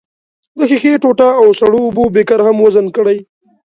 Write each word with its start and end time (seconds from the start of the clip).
د 0.57 0.59
ښيښې 0.69 0.93
ټوټه 1.03 1.29
او 1.39 1.47
سړو 1.59 1.79
اوبو 1.85 2.03
بیکر 2.15 2.39
هم 2.47 2.57
وزن 2.65 2.85
کړئ. 2.95 3.17